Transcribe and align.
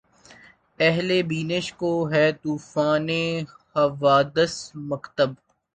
اہلِ 0.79 1.09
بینش 1.29 1.65
کو‘ 1.79 1.91
ہے 2.11 2.25
طوفانِ 2.41 3.09
حوادث‘ 3.75 4.55
مکتب 4.89 5.29